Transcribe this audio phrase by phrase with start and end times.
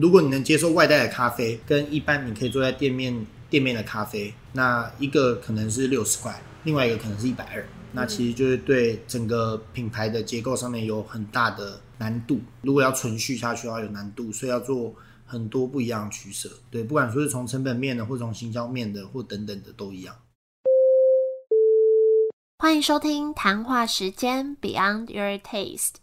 [0.00, 7.66] 如果你能接受外带的咖啡，跟一般你可以坐在店面店面的咖啡，那一个可能是六十块，另外一个可能是一百二。
[7.92, 12.40] 那其实就是对整个品牌的结构上面有很大的难度。
[12.62, 14.94] 如果要存续下去的话，有难度，所以要做
[15.26, 16.48] 很多不一样的取舍。
[16.70, 20.14] 对，不管说是从成本面的，或从行销面的，或等等的都一样。
[22.58, 26.01] 欢迎收听谈话时间 Beyond Your Taste。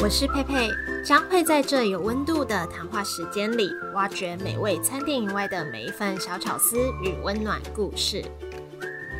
[0.00, 0.70] 我是佩佩，
[1.04, 8.24] 将会在这有温度的谈话时间里，挖掘美味餐厅以外的每一份小巧思与温暖故事。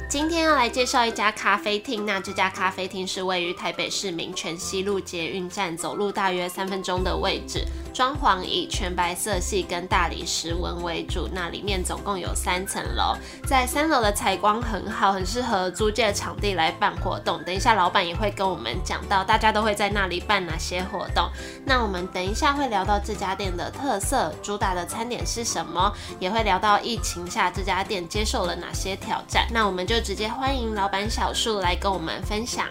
[0.08, 7.64] 今天要来介绍一家咖啡厅，那这家咖啡厅是位于台北市民权西路捷运站，走路大约三分钟的位置。
[7.92, 17.42] 装潢以全白色系跟大理石纹为主，那里面总共有三层楼，在三楼的采光很好，很适合租借场地来办活动。
[17.44, 21.28] 等一下老板也会跟我们讲到，大家都会在那里办哪些活动。
[21.64, 29.46] 那我们等一下会聊到这家店的特色，主打的餐点是什么，也会聊到疫情下这家店接受了哪些挑战。
[29.50, 32.66] 那我们就直接欢迎老板小树来跟我们分享。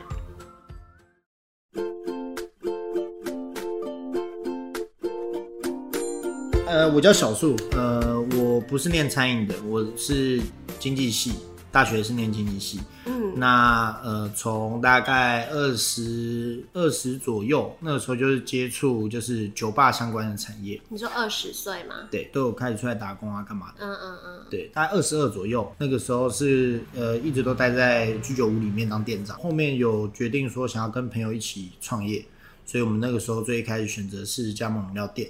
[6.78, 10.40] 呃，我叫小树，呃，我不是念餐饮的，我是
[10.78, 11.34] 经济系，
[11.72, 12.80] 大学是念经济系。
[13.08, 20.80] 嗯，那呃，从大概二十二十左右，那个时候就是接触就是酒吧相关的产业。
[20.88, 21.96] 你说二十岁吗？
[22.12, 23.78] 对，都有开始出来打工啊，干嘛的？
[23.80, 24.46] 嗯嗯嗯。
[24.52, 29.36] 对，大概二十二左右，那个时候是呃，一直都待在居酒屋里面当店长。
[29.40, 32.24] 后面有决定说想要跟朋友一起创业，
[32.68, 35.28] 所以我们那个时候最一开始选择是加盟饮料店。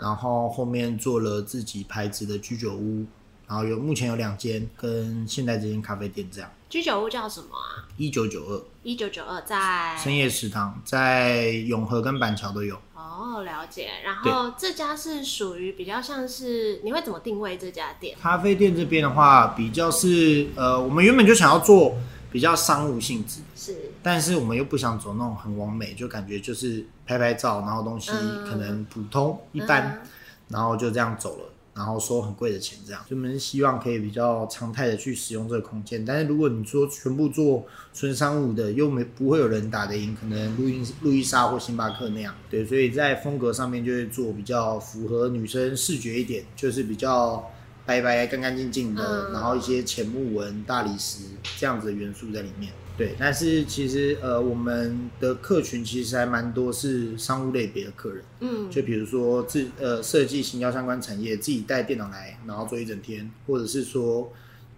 [0.00, 3.04] 然后后面做了自己牌子的居酒屋，
[3.46, 6.50] 然后有目前有两间跟现在这间咖啡店这样。
[6.68, 7.86] 居酒屋叫什么啊？
[7.96, 8.64] 一九九二。
[8.82, 12.76] 一九九二在深夜食堂，在永和跟板桥都有。
[12.94, 13.88] 哦，了解。
[14.04, 18.16] 然后这家是属于比较像是，你会怎么定位这家店？
[18.20, 21.96] 咖啡店这边的话，比较是呃，我们原本就想要做。
[22.28, 28.12] 比较商务性质是，但是我们又不想走那种很完美，就感觉就是拍拍照，然后东西
[28.48, 30.00] 可能普通一般，
[30.46, 33.04] 然后就这样走了，然后收很贵的钱，这样。
[33.10, 42.32] 就我们希望可以比较常态的去使用这个空间，但是如果你说全部做纯商务的，又没不会有人打得赢，可能路易路易莎或星巴克那样。
[42.48, 47.44] 对，所以在风格上面就会做比较符合女生视觉一点，就是比较。
[47.84, 51.22] 白白干干净净的，然后一些浅木纹、大理石
[51.56, 52.72] 这样子的元素在里面。
[52.96, 58.24] 对，但是其实呃，我们的客群其实还蛮多是商务类别的客人。
[58.40, 64.32] 嗯，就比如说自呃设计、行销相关产业，自己带电脑来，然后做一整天，或者是说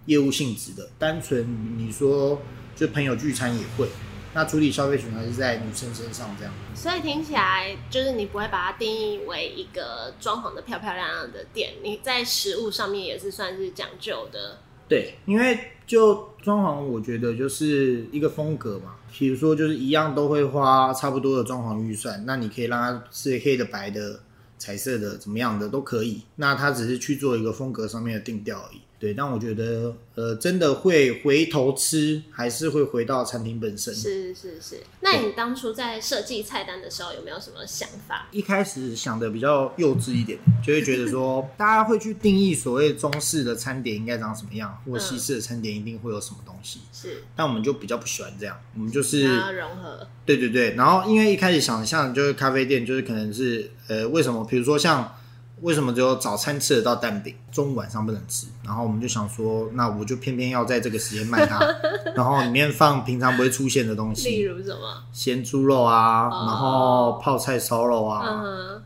[0.07, 2.43] 业务性质的，单纯你说
[2.75, 3.89] 就朋友聚餐也会。
[4.35, 14.59] 那主体消费群还是在女生身上这样，所以听起来就是你不会把它定义为一个装潢的漂漂亮亮的店，你在食物上面也是算是讲究的。
[14.89, 24.21] 对，因为就装潢，我觉得就是一个风格嘛，比如说就是一样都会花差不多的装潢预算，那你可以让它是黑的、白的、
[24.57, 26.23] 彩色的，怎么样的都可以。
[26.37, 28.81] 那它只是去做一个风格上面的定调而已。
[29.01, 33.95] 对，但我觉得，呃，真的会回头吃，还是会回到餐厅本身。
[33.95, 34.81] 是是是。
[35.01, 38.27] 那你当初在设计菜单的时候，有没有什么想法？
[38.33, 46.81] 一开始想的比较幼稚一点，就会觉得说， 大家会去定义所谓中式的餐点应该长什么样，或西式的餐点一定会有什么东西。
[46.93, 47.23] 是。
[47.37, 50.05] 但我们就比较不喜欢这样，我们就是融合。
[50.27, 50.75] 对对对。
[50.75, 54.45] 然后，因为一开始想象就是咖啡店，就是可能是，呃，为什么？
[54.45, 55.15] 比如说像。
[55.61, 58.47] 为什么只有早餐吃得到蛋饼，中午晚上不能吃？
[58.65, 61.59] 然后我们就想说，那我就偏偏要在这个时间卖它，
[62.15, 68.23] 然后里面放平常不会出现的东西，例如什么咸猪肉啊，然后泡菜烧肉啊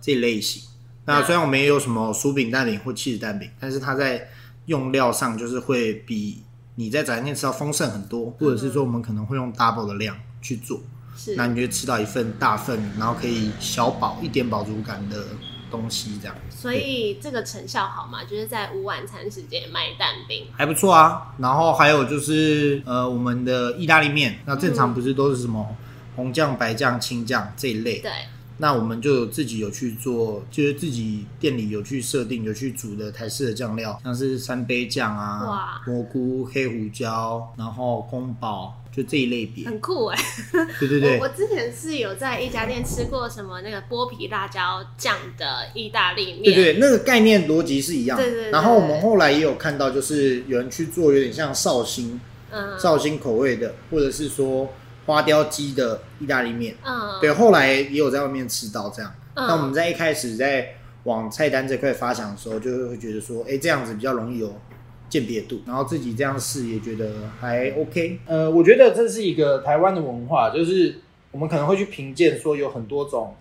[0.00, 0.62] 这类型。
[1.04, 4.28] 那虽然我们也有什么薯饼蛋饼或气 h 蛋饼，但是它在
[4.66, 6.42] 用料上就是会比
[6.76, 10.80] 你在早餐店吃到丰盛很多，或者是说我们可能会用 double 的量去做，
[11.36, 15.22] 那你就吃到一份大份，然后可以小饱一点饱足感的。
[15.72, 18.22] 东西这样，所以这个成效好嘛？
[18.22, 21.34] 就是在午晚餐时间卖蛋饼还不错啊。
[21.38, 25.74] 然后还有就是呃，我们的意大利面，那正常不是都是什么
[26.14, 27.98] 红酱、白酱、青酱这一类？
[27.98, 28.12] 对。
[28.62, 38.78] 那我们就自己有去做，就是自己店里有去设定、有去煮的台式的酱料，像是三杯酱啊、蘑菇、黑胡椒，然后宫保。
[38.94, 40.18] 就这一类别，很酷哎！
[40.78, 48.18] 对对对，我之前是有在一家店吃过什么那个剥皮辣椒酱的意大利面，对对，那个概念逻辑是一样。
[48.18, 48.50] 对对。
[48.50, 52.20] 然后我们后来也有看到，就是有人去做有点像绍兴，
[52.50, 54.68] 嗯，绍兴口味的，或者是说。
[55.12, 56.74] 花雕鸡的意大利面。
[56.82, 59.12] 嗯，对，后来也有在外面吃到这样。
[59.34, 60.74] 嗯那我们在一开始在
[61.04, 64.54] 往菜单这块发想的时候，就会觉得说，哎，这样子比较容易有
[65.08, 67.10] 鉴别度，然后自己这样试也觉得
[67.40, 68.20] 还 OK。
[68.26, 71.00] 呃，我觉得这是一个台湾的文化，就是
[71.30, 73.34] 我们可能会去评鉴说有很多种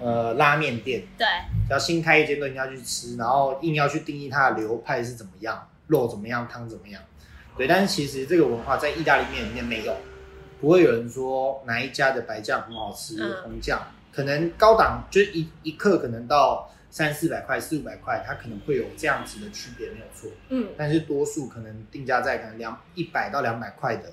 [0.00, 1.26] 呃拉面店，对，
[1.66, 7.02] 只要新开一间都一定要去吃，然后硬要去定义它的流派是怎么样，肉怎么样，汤怎么样。
[7.58, 9.94] 对，但是其实这个文化在意大利面里面没有，
[10.60, 13.80] 不会有人说哪一家的白酱很好吃，嗯红酱
[14.12, 20.30] 可能高档，就是一一克可能到三四百块、四五百块，它可能会有这样子的区别，没有错。
[20.48, 24.12] 嗯但是多数可能定价在可能两一百到两百块的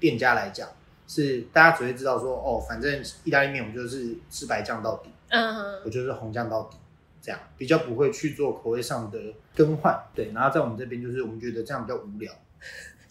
[0.00, 0.68] 店家来讲，
[1.06, 5.10] 是大家只会知道说，哦，反正意大利面我就是吃白酱到底。
[5.28, 6.76] 嗯哼，我就是红酱到底，
[7.20, 9.18] 这样比较不会去做口味上的
[9.54, 9.98] 更换。
[10.14, 12.32] 对，然后在我们这边就是我们觉得这样比较无聊。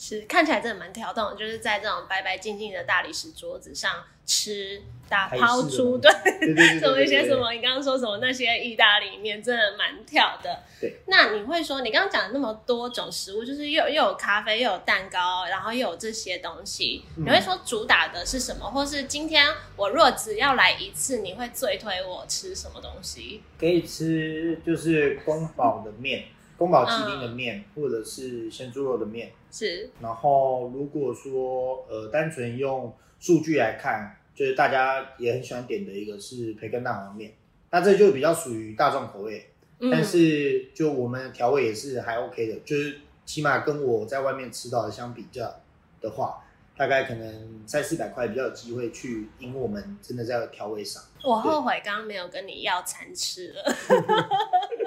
[0.03, 6.11] 是看起来真的蛮跳动，就是在这种白白净净的大理石桌子上吃，打抛出，东
[6.55, 10.59] 对， 什么一些什么，你刚刚说什么那些意大利面真的蛮跳的。
[10.79, 18.65] 对，那你会说，你刚刚讲的那么多种食物，就是又又有咖啡，又有蛋糕，然后又有这些东西，嗯你会说主打的是什么？
[18.65, 19.45] 或是今天
[19.75, 23.43] 我若只要来一次，你会最推我吃什么东西？
[23.59, 26.23] 可以吃就是宫保的面，
[26.61, 29.31] 宫保鸡丁嗯的面，或者是鲜猪肉的面。
[29.51, 37.33] 是，然后如果说呃单纯用数据来看，就是大家也很喜欢点的一个是培根蛋黄面，
[37.71, 39.47] 那这就比较属于大众口味。
[39.79, 45.51] 嗯但是就我们的调味也是还 OK 的，就是起码跟我在外面吃到的相比较
[45.99, 46.43] 的话，
[46.77, 51.01] 大概可能三四百块比较有机会去赢我们真的在调味上。
[51.23, 53.63] 我后悔刚刚没有跟你要餐吃了，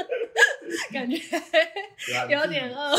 [0.93, 1.17] 感觉。
[2.29, 2.99] 有点饿我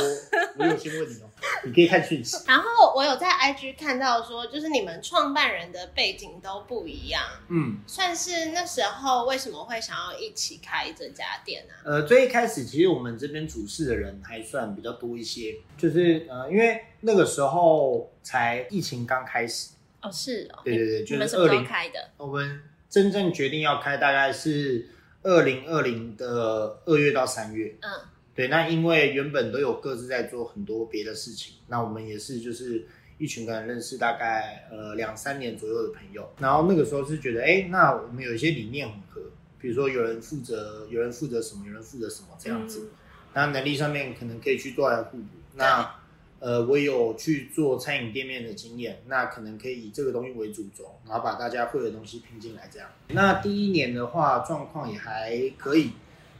[0.57, 1.29] 我有先问你哦，
[1.63, 2.37] 你可以看讯息。
[2.47, 11.73] 然后我有在 IG 看到说，就是你们创办人的背景都不一样，嗯，算是那时候为什么会想要一起开这家店啊？
[11.85, 19.69] 呃，最一开始其实我们这边主事的人还算比较多一些，就是呃，因为那个时候才疫情刚开始，
[20.01, 22.09] 哦，是哦，对对对，你就是们什么时候开的？
[22.17, 24.87] 我们真正决定要开大概是
[25.25, 27.75] 二零二零的二月到三月。
[27.81, 27.89] 嗯
[28.35, 32.85] 对，那因为原本都有各自在做很多别的事情，那我们也是就是
[33.17, 39.21] 一群可能认识大概呃两三年左右的朋友，然后那个时候是觉得，哎，那我们有一些理念很合，
[39.57, 42.89] 比如说有人负责，有人负责什么，有人负责什么这样子，
[43.33, 45.23] 那能力上面可能可以去做来互补。
[45.53, 45.95] 那
[46.39, 52.87] 呃，我有去做餐饮店面的经验，那可能可以以这个东西为主轴，然后把大家会的东西拼进来，这样。
[53.09, 55.91] 那第一年的话，状况也还可以，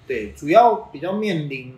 [0.06, 1.74] 对，主要比较面临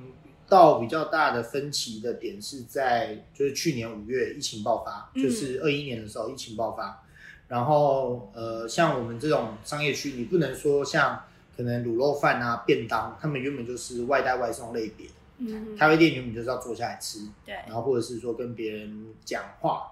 [0.49, 5.23] 到比较大的分歧的点是在，就是去年五月疫情爆发，嗯。
[5.23, 7.03] 就是二一年的时候疫情爆发，
[7.47, 11.23] 然后呃，像我们这种商业区，你不能说像
[11.55, 15.05] 可能卤肉饭啊、便当，他们原本就是外带外送类别。
[15.07, 19.91] 的，嗯，咖啡店原本就是要坐下来吃，对，然后或者是说跟别人讲话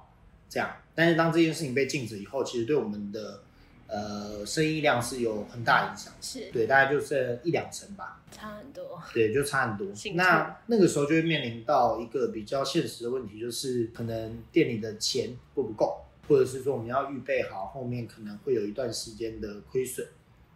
[0.49, 0.69] 这样。
[0.93, 3.43] 但是当这件事情被禁止以后，其实对我们的
[3.87, 6.13] 呃生意量是有很大影响。
[6.21, 8.21] 是对，大概就剩一两成吧。
[8.31, 9.01] 差很多。
[9.13, 20.07] 对，就差很多那那个时候就会面临到一个比较现实的问题，就是可能店里的钱够不够，或者是说我们要预备好后面可能会有一段时间的亏损，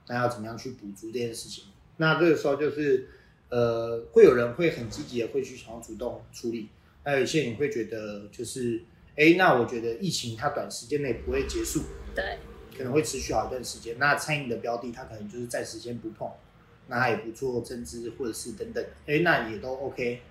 [0.07, 1.65] 那要怎么样去补足这件事情？
[1.97, 3.09] 那这个时候就是
[3.49, 6.69] 呃，会有人会很积极的会去想要主动处理，
[7.03, 8.81] 还有一些人会觉得就是，
[9.15, 11.81] 哎，那我觉得疫情它短时间内不会结束，
[12.15, 12.37] 对，
[12.77, 13.97] 可能会持续好一段时间。
[13.97, 16.29] 那餐饮的标的，它可能就是暂时先不碰，
[16.87, 20.21] 那它也不做增资或者是等等，哎，那也都 OK，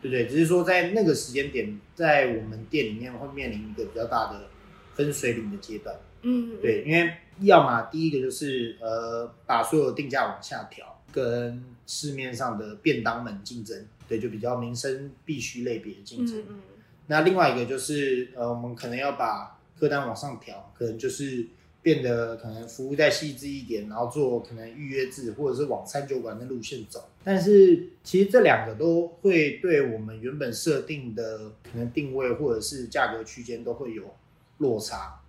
[0.00, 0.26] 对不对？
[0.26, 4.48] 只是说在那个时间点，在我们店里面会面临一个比较大的
[4.94, 5.94] 分水岭的阶段。
[6.22, 16.38] 嗯，对，因为要么第一个就是呃，把所有定价往下调，跟市面上的便当们竞争，对，就比较民生必须类别的竞争。
[16.40, 16.60] 嗯嗯，
[17.08, 21.46] 那另外一个就是呃，我们可能要把客单往上调，可能就是
[21.82, 27.08] 变得可能服务再细致一点，然后做可能预约制或者是往餐酒馆的路线走。
[27.24, 34.14] 但是其实这两个都会对我们原本设定的可能定位或者是价格区间都会有
[34.58, 35.20] 落差。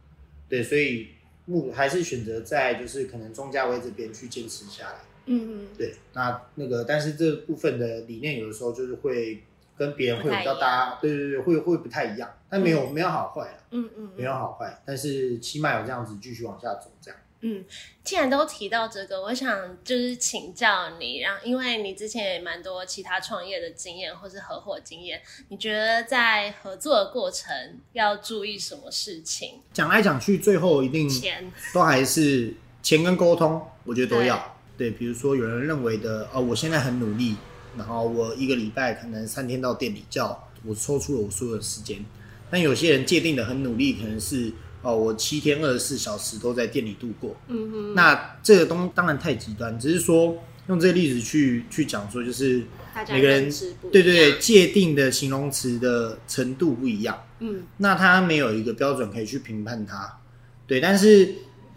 [0.47, 1.07] 对，所以
[1.45, 4.99] 目还是选择在就是可能中价位这边去坚持下来。
[5.25, 9.43] 嗯嗯，对，那那个，但是这部分的理念有的时候就是会
[9.77, 17.19] 跟别人会有比较不太一大，对对对，会会不太一样，但没有、没有好坏啦，嗯嗯，没有好坏，但是起码有这样子继续往下走，这样。
[17.43, 17.65] 嗯，
[18.03, 27.51] 既然都提到这个，我想就是请教你，然后因为你之前也蛮多其他创业的经验或是合伙经验，你觉得在合作的过程
[27.93, 29.59] 要注意什么事情？
[29.73, 34.57] 讲来讲去，最后一定钱，都还是钱跟沟通，我觉得都要。
[34.77, 37.35] 对，比如说有人认为的，哦，我现在很努力，
[37.77, 42.03] 然后我一个礼拜可能三天到店里叫，我抽出了我所有的时间。
[42.49, 44.51] 但有些人界定的很努力，可能是。
[44.83, 47.37] 哦，我七天二十四小时都在店里度过。
[47.49, 50.35] 嗯哼，那这个东当然太极端，只是说
[50.69, 52.63] 用这个例子去去讲说，就是
[53.07, 53.47] 每个人
[53.91, 57.15] 对对对界定的形容词的程度不一样。
[57.41, 60.17] 嗯，那他没有一个标准可以去评判他。
[60.65, 61.31] 对，但是。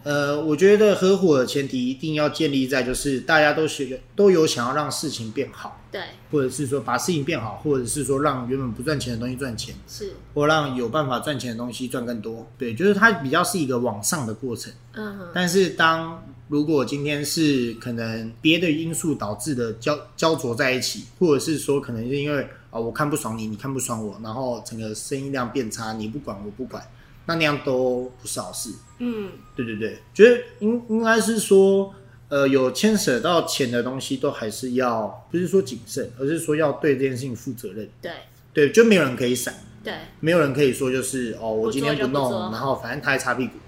[0.05, 14.71] 呃，我觉得合伙的前提一定要建立在就是大家都是都有想要让事情变好，对，或者是说把事情变好，或者是说让原本不赚钱的东西赚钱，是，或让有办法赚钱的东西赚更多，对，就是它比较是一个往上的过程。
[14.93, 26.87] 嗯，但是当如果今天是可能别的因素导致的焦焦灼在一起，或者是说可能是因为啊我看不爽你，你看不爽我，然后整个生意量变差，你不管我不管。
[27.27, 28.71] 那那样都不是好事。
[28.99, 31.95] 嗯，对对对，觉得应应该是说，
[32.29, 37.89] 呃，有牵扯到钱的东西，都还是要不是说谨慎，而是说要对这件事情负责任。
[38.01, 38.13] 对
[38.53, 39.55] 对，就没有人可以闪。
[39.83, 43.59] 对，没有人可以说就是哦，我今天不弄，然后反正他还擦屁股。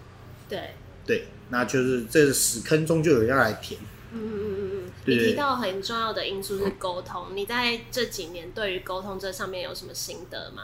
[0.48, 0.70] 对
[1.04, 3.78] 对，那就是这个屎坑中就有人要来填。
[4.12, 4.92] 嗯嗯嗯嗯嗯。
[5.04, 10.62] 你提到很重要的因素是沟通，你在这几年对于沟通这上面有什么心得吗？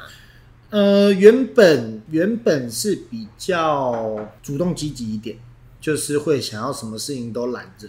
[0.72, 5.36] 呃，原本原本是比较主动积极一点，
[5.78, 7.86] 就是会想要什么事情都揽着，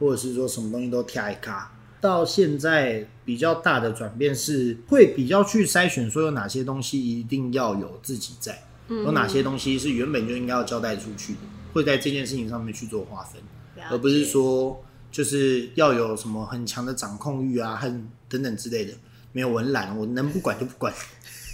[0.00, 1.72] 或者是说什么东西都挑一卡。
[2.00, 11.38] 到现在比较大的转变是，会比较去筛选，说有哪些东西一定要有自己在，有哪些东西是原本就应该要交代出去的，
[11.72, 13.40] 会在这件事情上面去做划分，
[13.88, 18.92] 而不是说就是要有什么很强的掌控欲啊，很等等之类的。
[19.30, 20.92] 没有，我懒，我能不管就不管。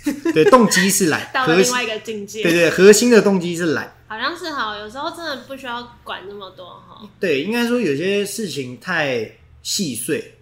[0.32, 2.42] 对，动机是懒，到了另外一个境界。
[2.42, 3.92] 对对，核心的动机是懒。
[4.06, 7.08] 好像是哈，有时候真的不需要管那么多哈。
[7.20, 9.30] 对，应该说有些事情太
[9.62, 10.34] 细碎，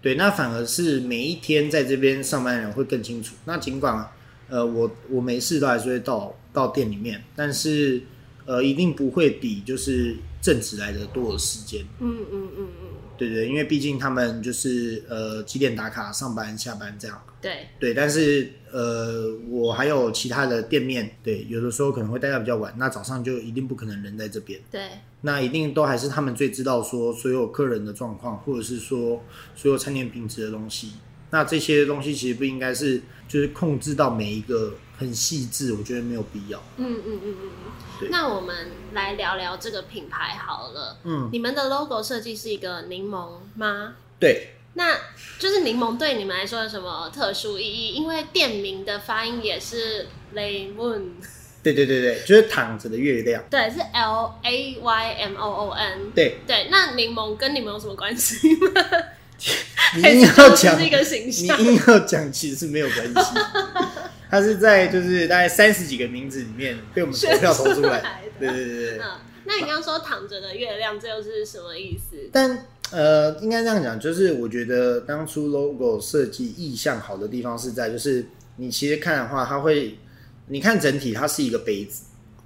[0.00, 3.34] 对，那反而是每一天在这边上班的人会更清楚。
[3.44, 4.08] 那尽管
[4.48, 8.00] 呃，我我没事都还是会到到店里面，但是
[8.46, 11.84] 呃，一定不会比就是正职来的多的时间。
[12.00, 12.85] 嗯嗯嗯嗯。
[13.16, 17.22] 对对，因为毕竟他们就是呃几点打卡上班下班这样。
[17.40, 24.58] 对对，但是呃我还有其他的店面，对，有的时候可能会待到比较晚，那早上就一定不可能人在这边。
[24.70, 24.80] 对，
[25.20, 29.22] 那一定都还是他们最知道说所有客人的状况，或者是说
[29.54, 30.92] 所有餐点品质的东西。
[31.30, 36.62] 那这些东西其实不应该是就是控制到每一个很细致，我觉得没有必要。
[36.76, 37.50] 嗯嗯嗯嗯
[38.00, 38.08] 嗯。
[38.10, 38.54] 那我们
[38.92, 40.98] 来聊聊这个品牌好了。
[41.04, 41.28] 嗯。
[41.32, 43.94] 你们的 logo 设计是一个柠檬吗？
[44.18, 44.52] 对。
[44.74, 44.94] 那
[45.38, 47.94] 就是柠檬对你们来说有什么特殊意义？
[47.94, 51.12] 因为店名的发音也是 lemon。
[51.62, 53.42] 对对对对，就是躺着的月亮。
[53.50, 56.10] 对，是 L A Y M O O N。
[56.14, 58.70] 对对，那柠檬跟你们有什么关系吗？
[59.96, 63.40] 你硬要讲一个形象，你硬要讲，其实是没有关系。
[64.30, 68.22] 他是在就是大概三十几个名字里面被我们投票投出来。
[68.38, 68.98] 对对对对。
[68.98, 69.10] 嗯，
[69.44, 72.16] 那你刚刚说躺着的月亮，这又是什么意思？
[72.32, 79.98] 但呃，应该这样讲，就是我觉得当初 logo 设计意向好的地方是在，就是你其实看的话，它会，
[80.48, 82.04] 你看整体它是一个杯子。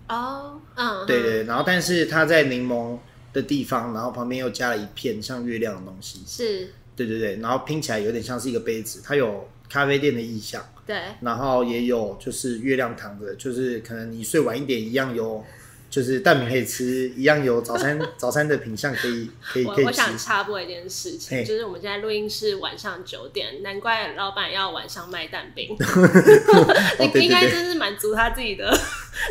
[0.08, 2.98] 哦，嗯，对对，然后但是它在柠檬
[3.32, 6.22] 的地方，然后旁边又加了一片像月亮的东西。
[6.26, 6.68] 是。
[6.96, 10.62] 对对对，然后拼起来有点像是一个杯子，它有咖啡店的意象。
[10.90, 11.00] 对。
[11.20, 15.44] 然后也有就是月亮躺着，就是可能你睡晚一点一样有。
[15.90, 25.76] 就是蛋饼可以吃，一样有早餐 早餐的品相可以可以可以我想插播一件事情，就是我们现在录音室晚上九点，难怪老板要晚上卖蛋饼，
[27.14, 28.72] 你应该真是满足他自己的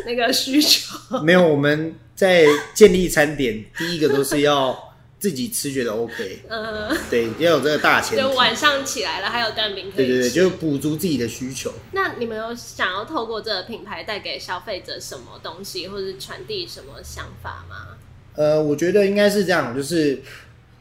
[0.04, 0.94] 那个需求。
[1.22, 4.89] 没有，我们在建立餐点，第一个都是要。
[5.20, 8.16] 自己吃觉得 OK，嗯，对，要有这个大钱。
[8.16, 11.70] 就晚上起来了，还有蛋饼可以对对对，就补足自己的需求。
[11.92, 17.98] 那你们有想要透过这个品牌带给消费者什么东西，或者传递什么想法吗？
[18.34, 20.22] 呃，我觉得应该是这样，就是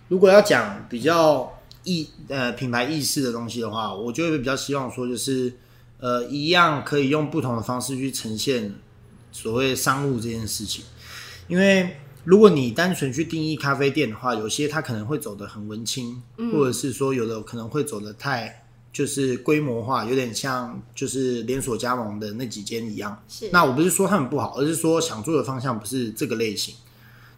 [0.08, 5.52] 如果要讲比较意呃品牌意识的东西的话，我就会比较希望说，就是
[6.00, 8.74] 呃一样可以用不同的方式去呈现
[9.34, 10.86] 所谓商务这件事情，
[11.50, 11.98] 因为。
[12.24, 16.22] 如果你单纯去定义咖啡店的话，有些它可能会走的很文青，
[16.52, 23.18] 或者是说有的可能会走的太就是规模化，有点像就是连锁加盟的那几间一样。
[23.28, 26.76] 是，那我不是说他们不好，而是说想做的方向不是这个类型。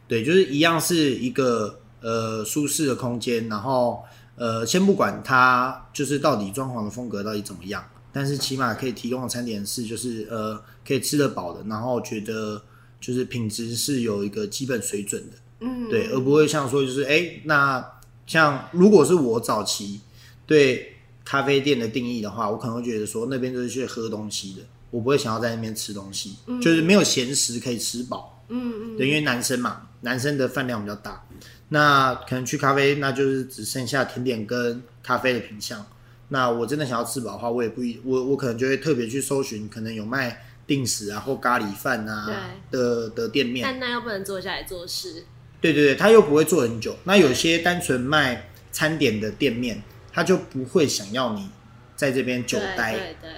[0.07, 4.03] 对，就是一样是一个呃舒适的空间，然后
[4.35, 12.61] 呃先不管它就是到底装潢的风格到底怎么样，但是起码可以提供的餐点是就是呃可以吃得饱的，然后觉得
[13.01, 17.85] 就是品质是有一个基本水准的，嗯，对，而不会像说就是哎、那
[18.25, 19.99] 像如果是我早期
[20.45, 20.93] 对
[21.25, 28.43] 咖啡店的定义的话，我可能会觉得说那边就是去喝东西的，我不会想要在那边吃东西，就是没有闲食可以吃饱。
[28.49, 31.25] 嗯嗯，对，因为男生嘛，男生的饭量比较大，
[31.69, 35.85] 那可能去咖啡，那就是只剩下甜点跟咖啡的品相。
[36.27, 40.41] 那我真的想要吃饱的话，我也不一，我我可能就会特别去搜寻，可能有卖
[40.71, 43.61] 定时啊或咖喱饭啊的的店面。
[43.61, 45.25] 但那又不能坐下来做事，
[45.59, 46.95] 对对对，他又不会做很久。
[47.03, 51.49] 那有些单纯卖餐点的店面，他就不会想要你
[51.97, 52.93] 在这边久对待。
[52.93, 53.31] 对对，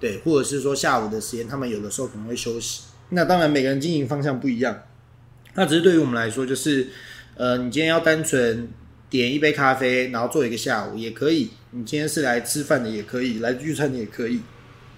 [0.00, 2.84] 对，或者是说下午的时间，他们有的时候可能会休息。
[3.10, 4.84] 那当然，每个人经营方向不一样。
[5.54, 6.88] 那只是对于我们来说，就是
[7.36, 8.68] 呃，你今天要单纯
[9.10, 11.50] 点一杯咖啡，然后做一个下午也可以。
[11.72, 14.40] 你今天是来吃饭的也可以，来聚餐的也可以。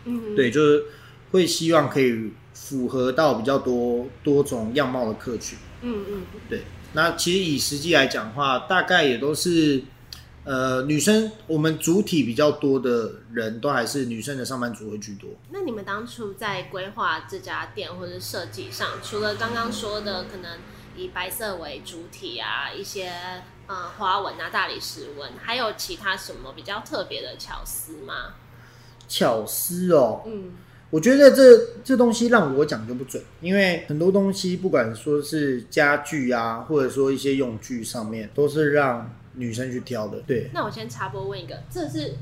[0.05, 0.85] 嗯，对，就是
[1.31, 5.59] 会希望可以符合到比较多多种样貌的客群。
[5.83, 9.83] 嗯嗯，对，那其实以实际来讲的话，大概也都是
[10.45, 15.31] 呃女生，我们主体比较多的人都还是女生的上班族会居多。
[15.51, 20.59] 那你们当初在规划这家店或者设计上，除了刚刚说的可能
[20.97, 23.11] 以白色为主体啊，一些
[23.67, 28.35] 呃花纹啊、大理石纹，还有其他什么比较特别的巧思吗？
[29.09, 30.53] 巧思哦，嗯
[30.91, 31.43] 我觉得这
[31.85, 40.21] 这东西让我讲就不准，因为很多东西不管说是家具啊，或者说一些用具上面，都是让女生去挑的。
[40.27, 42.15] 对，那我先插播问一个，这是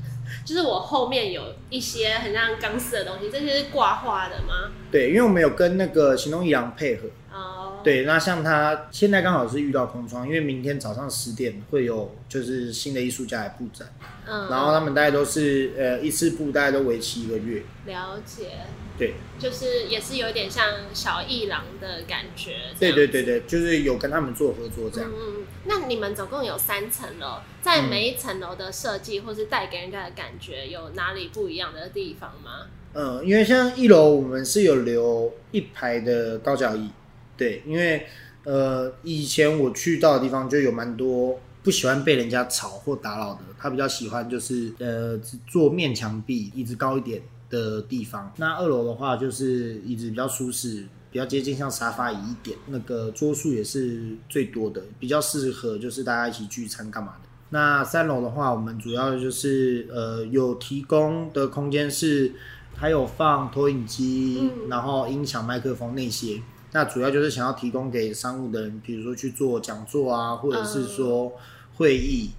[0.45, 4.71] 就是我后面有一些很像钢丝的东西，这些是挂画的吗？
[4.91, 7.07] 对，因为我们有跟那个行动一郎配合。
[7.31, 13.87] 哦，对，那像他现在刚好是遇到空窗，因为明天早上十点会有就是新的艺术家来布展，
[14.25, 17.61] 嗯，然后他们大概都是呃一次布大概都为期一个月。
[17.85, 18.61] 了解，
[18.99, 20.63] 对，就是也是有点像
[20.93, 22.57] 小艺郎的感觉。
[22.77, 25.09] 对对对对，就是有跟他们做合作这样。
[25.09, 32.67] 嗯嗯，那你们总共有三层楼，在每一层楼的设计或是带给人家的感觉有哪里不一样的地方吗？
[32.93, 36.89] 嗯，因为像一楼我们是有留一排的高脚椅，
[37.37, 38.05] 对，因为
[38.43, 48.31] 呃以前我去到的地方就有蛮多不喜欢被人家吵或打扰的，他比较喜欢就是呃只坐面墙壁，椅子高一点的地方。
[48.37, 50.85] 那二楼的话就是椅子比较舒适。
[51.11, 57.27] 比较接近像沙发椅一点，那个桌数也是最多的，比较适合就是大家一起聚餐干嘛的。
[57.49, 62.31] 那三楼的话，我们主要就是呃有提供的空间是
[62.75, 66.39] 还有放投影机，嗯然后音响、麦克风那些。
[66.73, 71.33] 那主要就是想要提供给商务的人，比如说去做讲座啊，或者是说
[71.75, 72.29] 会议，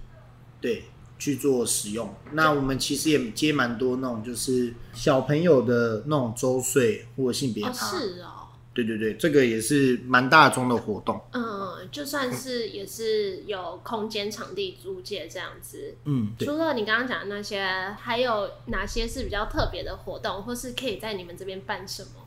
[0.61, 0.85] 对，
[1.21, 2.11] 去做使用。
[2.31, 11.21] 那我们其实也接蛮多那种就是小朋友的那种周岁或性别哦，是哦，对对对，这个也是蛮大众的活动。
[11.33, 15.93] 嗯，就算是也是有空间场地租借这样子。
[16.05, 17.63] 嗯，除了你刚刚讲的那些，
[17.99, 22.20] 还有哪些是比较特别的活动，或是可以在你们这边办什么？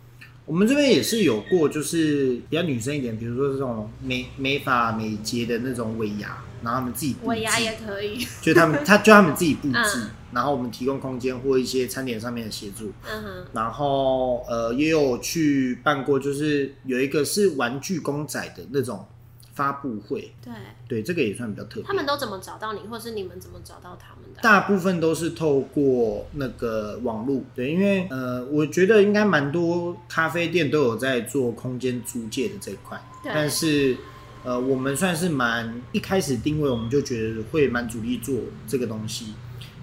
[0.46, 8.26] 我们这边也是有过，就是比较女生一点，比如说这种美美发美睫的那种尾牙，然后他们自己，尾牙也可以。
[8.42, 10.10] 就他们他就他们自己布置，嗯。
[10.34, 19.06] 然后我们提供空间或一些餐点上面的协助，嗯哼，然后呃也有去办过，就是有一个是玩具公仔的那种
[19.54, 20.52] 发布会，对，
[20.88, 21.84] 对，这个也算比较特别。
[21.84, 21.94] 他。
[21.94, 24.42] 们都怎么找到你，或是你们怎么找到他们的？
[24.42, 33.32] 大部分都是透过那个网络，对，因为呃，我觉得应该蛮多咖啡店都有在做空间租借的这一块，对。
[33.32, 33.96] 但是
[34.42, 38.36] 呃，我们算是蛮一开始定位，我们就觉得会蛮主力做
[38.66, 39.34] 这个东西，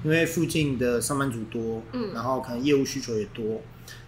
[0.03, 2.13] 因为附近的上班族多，嗯。
[2.13, 3.61] 然后可能业务需求也多。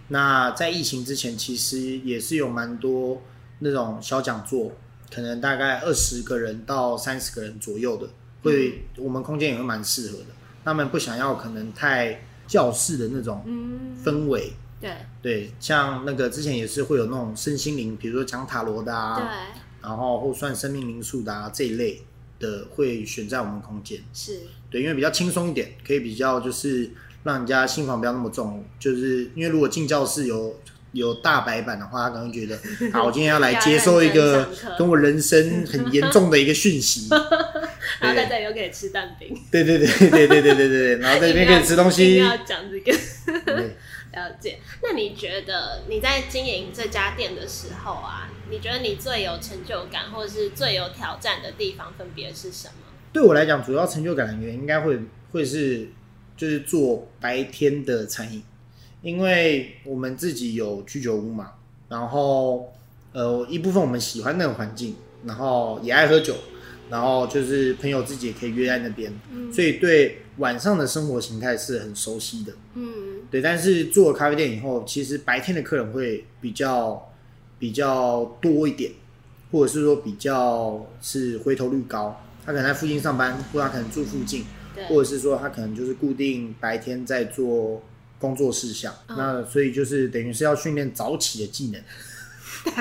[0.08, 3.22] 那在疫情之前，其实也是有蛮多
[3.60, 4.70] 那种小讲座，
[5.12, 8.08] 可能大概二十个人到三十个人左右的，
[8.42, 10.26] 会、我们空间也会蛮适合的。
[10.64, 22.00] 他们不想要可能太教室的那种嗯，氛围，对对，像那个之前也是会有那种身心灵，比如说讲塔罗的啊，对，然后或算生命灵数的啊这一类
[22.38, 24.00] 的，会选在我们空间。
[24.12, 24.40] 是，
[24.70, 26.90] 对，因为比较轻松一点，可以比较就是
[27.22, 28.64] 让人家心房不要那么重。
[28.78, 30.54] 就是因为如果进教室有
[30.94, 32.58] 有大白板的话，他可能觉得，
[32.92, 37.08] 好，我今天要来接受一要个跟我人生很严重的一个讯息。
[38.00, 42.24] 然后在这里又可以吃蛋饼，对对对对对对对对对，然后在这边可以吃东西定。
[42.24, 42.98] 要讲这个。
[43.44, 43.76] 对
[44.12, 44.58] 了解。
[44.82, 52.74] 那你觉得你在经营这家店的时候啊，你觉得你最有成就感或者是最有挑战的地方分别是什么？
[53.12, 54.98] 对我来讲，主要成就感来源应该会
[55.32, 55.88] 会是
[56.36, 58.42] 就是做白天的餐饮，
[59.04, 61.52] 因为我们自己有居酒屋嘛，
[61.90, 62.72] 然后
[63.12, 66.34] 呃一部分我们喜欢那个环境，然后也爱喝酒，
[66.88, 69.12] 然后就是朋友自己也可以约在那边，
[69.52, 72.54] 所以对晚上的生活形态是很熟悉的。
[72.72, 77.12] 嗯，对，但是做了咖啡店以后，其实白天的客人会比较
[77.58, 78.90] 比较多一点，
[79.52, 82.18] 或者是说比较是回头率高。
[82.46, 84.46] 他可能在附近上班，或他可能住附近，
[84.88, 87.82] 或者是说他可能就是固定白天在做
[88.18, 88.94] 工作事项。
[89.08, 91.80] 嗯那所以就是等于是要训练早起的技能。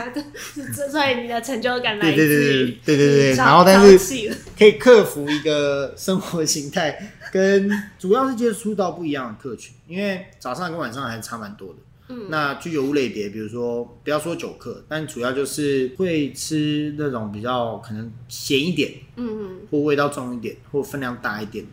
[0.74, 7.70] 这所以你的成就感来对对对对对对对然后但是可以克服一个生活形态，跟
[8.00, 11.76] 主要是接触到不一样的客群，因为早上跟晚上还是差蛮多的。
[12.10, 21.72] 嗯那居酒屋类别，比如说不要说酒客，但主要就是会吃那种比较可能咸一点，嗯嗯或味道重一点，或分量大一点的，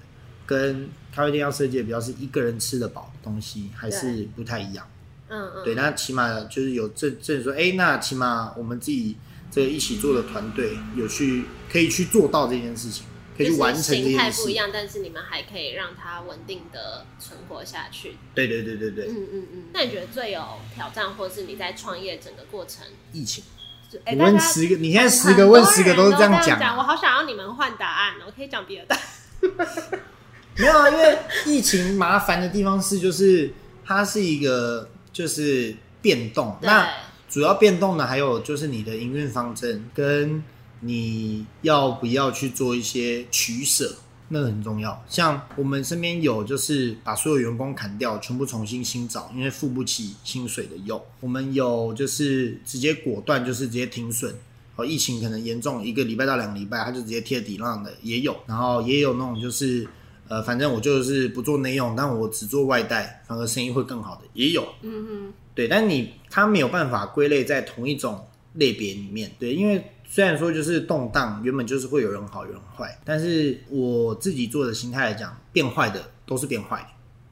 [0.51, 4.85] 跟咖啡店要设计的比较是一个人吃得饱的东西，还是不太一样。
[5.29, 9.17] 嗯嗯，对，那起码就是有这这说，哎、那起码我们自己
[9.49, 14.43] 这个一起做的团队有去可以去做到这件事情，可以去完成这就是形态件事。
[14.43, 18.17] 不一样，但是你们还可以让它稳定的存活下去。
[18.35, 19.63] 对对对对对，嗯嗯嗯。
[19.73, 22.85] 那你觉得最有挑战，或是你在创业整个过程？
[23.13, 23.45] 疫情，
[23.89, 28.97] 就哎你问十个，你现在十个问十个都是人这样讲讲，我啊，好想要你们换答案哦，我可以讲别的。
[30.57, 33.53] 没有啊，因为疫情麻烦的地方是，就是
[33.85, 36.87] 它是一个就是变动，那
[37.29, 40.43] 主要变动的还有就是你的营运方针跟
[40.81, 43.97] 你要不要去做一些取舍，
[44.29, 45.03] 那个很重要。
[45.09, 51.03] 像我们身边有就是把所有员工砍掉，全部重新新找，因为付不起薪水的有。
[51.21, 54.35] 我们有就是直接果断就是直接停损。
[54.77, 59.87] 哦，疫情可能严重，一个礼拜到两个礼拜，他就直接贴底浪的也有，然后也有那种就是，
[60.31, 64.63] 呃，反正我就是不做内用，但我只做外带，反而生意会更好的也有。
[64.83, 69.29] 嗯嗯，对，但你它没有办法归类在同一种类别里面。
[69.41, 76.87] 对，因为虽然说就是动荡，原本就是会有人好有人坏，但是我自己做的心态来讲，变坏的都是变坏的。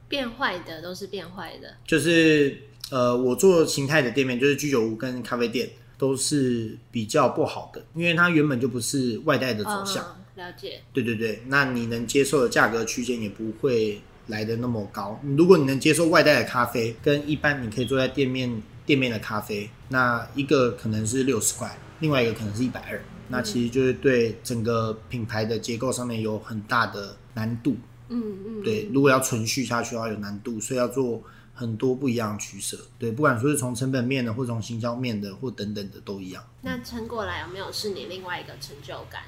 [0.09, 1.73] 变坏的都是变坏的。
[1.87, 10.05] 就是呃，我做形态的店面，就是居酒屋跟咖啡店，都是比较不好的，因为它原本就不是外带的走向。
[10.05, 10.81] 嗯了解。
[10.93, 15.21] 对对对，那你能接受的价格区间也不会来的那么高。
[15.37, 27.77] 如果你能接受外带的咖啡，跟一般你可以坐在店面店面的咖啡，那一个可能是六十块，另外一个可能是一百二，那其实就是对整个品牌的结构上面有很大的难度。
[28.09, 31.23] 嗯嗯，对，如果要存续下去的话有难度，所以要做
[31.53, 32.79] 很多不一样的取舍。
[32.99, 36.43] 对，不管说是从成本面的，或从行销面的，或等等的都一样。
[36.63, 39.25] 那撑过来有没有是你另外一个成就感？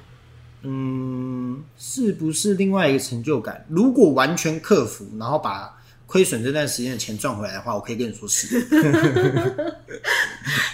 [0.63, 3.65] 嗯，是不是另外一个成就感？
[3.69, 8.47] 如果完全克服，然后把亏损这段时间的钱赚回来的话，我可以跟你说是。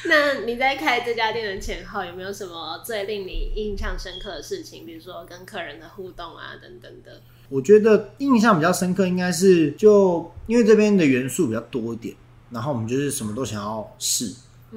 [0.09, 4.85] 那你在开这家店的前后，有没有什么最令你印象深刻的事情？
[4.85, 7.21] 比如说跟客人的互动啊，等等的。
[7.49, 12.15] 我觉得印象比较深刻，应该是就因为这边的元素比较多一点，
[12.49, 14.33] 然后我们就是什么都想要试，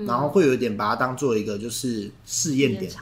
[0.06, 2.92] 然后会有一点把它当做一个就是试验点。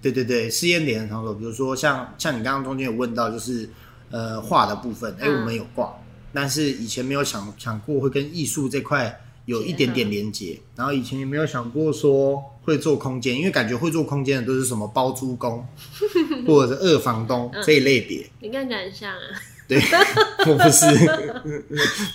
[0.00, 3.68] 对对对，试验点的场所，比如说像像你刚刚中间有问到，就是
[4.10, 5.92] 呃画的部分，哎、嗯我们有挂，
[6.32, 15.66] 但是以前没有想想过会跟艺术这块有一点点连接，然后以前也没有想过说会做空间，因为感觉会做空间的都是什么包租公
[16.46, 18.24] 或者是二房东这一类别。
[18.40, 19.18] 你看起来很像啊。
[19.66, 19.78] 对，
[20.48, 20.86] 我不是，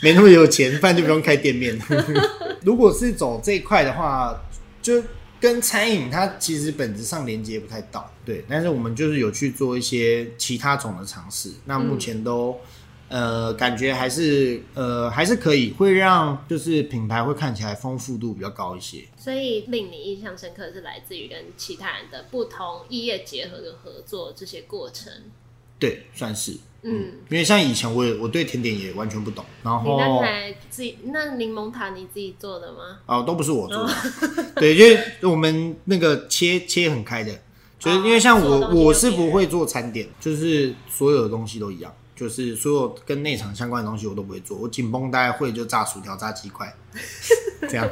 [0.01, 1.79] 没那么有钱，不然就不用开店面。
[2.65, 4.35] 如果是走这一块的话，
[4.81, 4.99] 就
[5.43, 8.45] 跟餐饮它其实本质上连接不太到，对。
[8.47, 12.57] 但是我们就是有去做一些其他种的尝试，那目前都、
[13.09, 19.03] 呃感觉还是呃还是可以，会让就是品牌会看起来丰富度比较高一些。
[19.17, 25.11] 所以令你印象深刻是来自于跟其他人的不同异业结合的合作这些过程。
[25.77, 26.53] 对，算是。
[26.83, 32.99] 嗯，因为像以前我也我对甜点也完全不懂，然你后那台自己那柠檬塔你自己做的吗？
[33.05, 33.93] 哦，都不是我做的，
[34.59, 37.31] 对，因为我们那个切切很开的，
[37.79, 46.73] 就是因为像我、哦做的东西我就是别人不会做餐点，就是所有的东西都一样，就是所有跟内场相关的东西我都不会做，我紧绷大概会就炸薯条、炸鸡块，
[47.67, 47.89] 这样，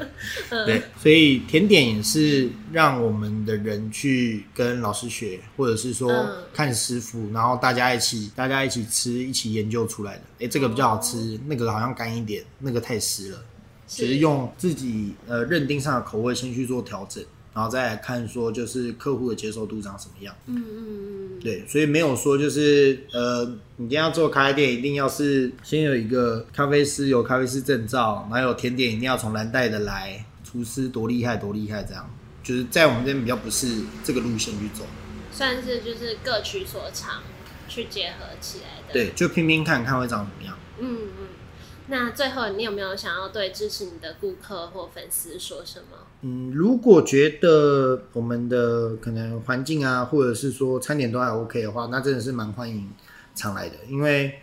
[0.50, 10.22] 嗯对，所以甜点也是让我们的人去跟老师学，或者是说嗯看师傅，然后大家一起大家一起吃，一起研究出来的。
[10.42, 13.44] 哎，这个比较好吃，那个好像干一点，那个太湿了。
[13.88, 17.22] 只是用自己呃认定上的口味先去做调整，
[17.54, 20.34] 然后再来看说就是客户的接受度长什么样。
[20.46, 23.44] 嗯嗯嗯，对，所以没有说就是呃，
[23.76, 32.10] 你一定要做咖啡店，一定要是先有一个咖啡师有咖啡师证照，然后有甜点一定要从蓝带的来，厨师多厉害多厉害，这样
[32.44, 34.86] 就是在我们这边比较不是这个路线去走。
[35.32, 37.22] 算是就是各取所长
[37.68, 38.94] 去结合起来的。
[38.94, 40.58] 对，就拼拼看看会长怎么样。
[40.80, 41.21] 嗯嗯。
[41.92, 45.98] 那最后，你有没有想要对支持你的顾客或粉丝说什么？
[46.22, 52.90] 嗯，如果觉得我们的可能环境啊，或者是说餐点都还 OK 的话，那真的是蛮欢迎
[53.36, 54.36] 常来的，因为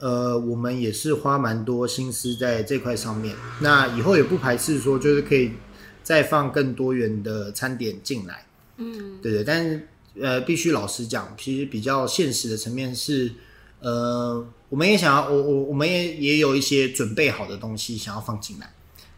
[0.00, 3.36] 呃，我们也是花蛮多心思在这块上面。
[3.60, 5.52] 那以后也不排斥说，就是可以
[6.02, 8.44] 再放更多元的餐点进来。
[8.78, 9.88] 嗯，对对，但是
[10.20, 13.30] 呃，必须老实讲，其实比较现实的层面是，
[13.86, 18.68] 呃，我们也想要，我我我们也也有一些准备好的东西想要放进来。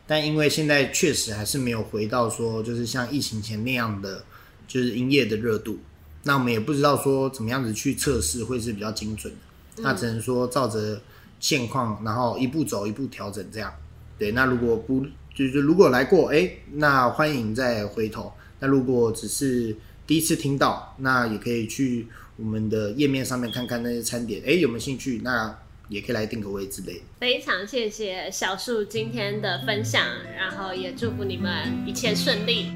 [0.06, 4.22] 但因为现在确实还是没有回到说，就是像疫情前那样的，
[4.66, 5.78] 就是营业的热度。
[6.24, 9.82] 那我们也不知道说怎么样子去测试会是比较精准的。
[9.82, 11.00] 那只能说照着
[11.40, 13.72] 现况，然后一步走一步调整这样。
[14.18, 18.30] 对，那如果不就是如果来过，哎，那欢迎再回头。
[18.60, 19.74] 那如果只是
[20.08, 25.20] 第一次听到，那也可以去我们的页面上面看看那些餐点，哎，有没有兴趣？
[25.22, 25.56] 那。
[25.88, 27.00] 也可以来定个位之类的。
[27.18, 30.04] 非常谢谢小树今天的分享，
[30.36, 32.72] 然后也祝福你们一切顺利。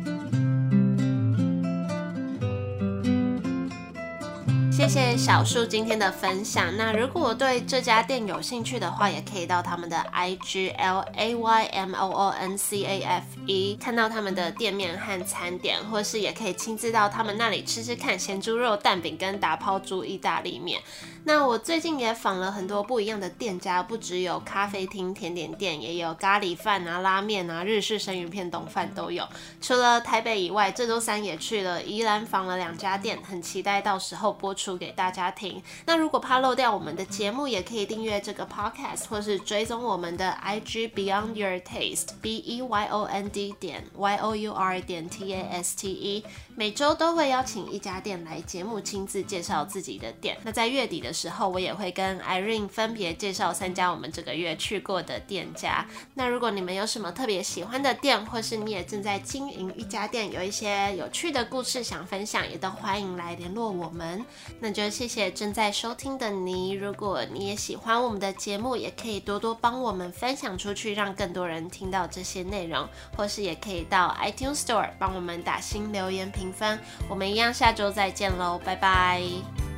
[4.82, 6.76] 谢谢小树今天的分享。
[6.76, 20.80] 那如果对这家店有兴趣的话，也可以到他们的 I G L A Y M O O N C A F E 看到他们的店面和餐点，或是也可以亲自到他们那里吃吃看咸猪肉蛋饼跟打抛猪意大利面。
[21.24, 29.24] 那我最近也访了很多不一样的店家，不只有咖啡厅、甜点店，也有咖喱饭啊、拉面啊、日式生鱼片、冻饭都有。
[29.60, 35.62] 除了台北以外，这周三也去了宜兰访了两家店，很期待到时候播出给大家听。
[35.86, 44.52] 那如果怕漏掉我们的节目，也可以订阅这个 podcast，或是追踪我们的 IG Beyond Your Taste B E Y O N D 点 Y O U
[44.52, 46.24] R 点 T A S T E。
[46.54, 50.36] 每周都会邀请一家店来节目，亲自介绍自己的店。
[50.42, 55.86] 那在月底的时候，我也会跟 Irene 分别介绍三家我们这个月去过的店家。
[56.12, 64.22] 那如果你们有什么特别喜欢的店，或是你也正在经营一家店，有一些有趣的故事想分享，也都欢迎来联络我们。
[64.64, 66.70] 那就谢谢正在收听的你。
[66.70, 76.52] 如果你也喜欢我们的节目，也可以多多帮我们分享出去，让更多人听到这些内容，或是也可以到 iTunes Store 帮我们打新留言评。
[76.52, 79.71] 分，我们一样下周再见喽，拜拜。